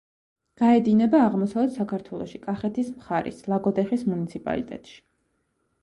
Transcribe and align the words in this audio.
გაედინება 0.61 1.19
აღმოსავლეთ 1.25 1.75
საქართველოში, 1.81 2.41
კახეთის 2.47 2.91
მხარის 2.97 3.47
ლაგოდეხის 3.55 4.11
მუნიციპალიტეტში. 4.15 4.99